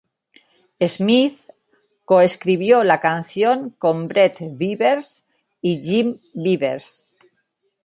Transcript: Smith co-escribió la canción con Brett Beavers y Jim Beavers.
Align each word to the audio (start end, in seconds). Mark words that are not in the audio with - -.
Smith 0.87 1.41
co-escribió 2.05 2.83
la 2.83 2.99
canción 2.99 3.69
con 3.77 4.07
Brett 4.07 4.37
Beavers 4.39 5.27
y 5.61 5.79
Jim 5.79 6.17
Beavers. 6.33 7.05